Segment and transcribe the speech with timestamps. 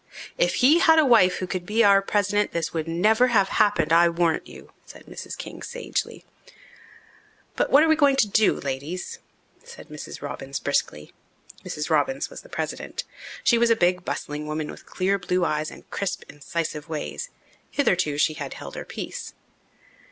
[0.35, 3.93] "If he had a wife who could be our president this would never have happened,
[3.93, 5.37] I warrant you," said Mrs.
[5.37, 6.25] King sagely.
[7.55, 9.19] "But what are we going to do, ladies?"
[9.63, 10.19] said Mrs.
[10.19, 11.13] Robbins briskly.
[11.63, 11.91] Mrs.
[11.91, 13.03] Robbins was the president.
[13.43, 17.29] She was a big, bustling woman with clear blue eyes and crisp, incisive ways.
[17.69, 19.35] Hitherto she had held her peace.